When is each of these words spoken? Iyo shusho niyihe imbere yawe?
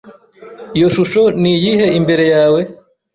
Iyo 0.77 0.87
shusho 0.95 1.21
niyihe 1.41 1.85
imbere 1.99 2.25
yawe? 2.33 2.61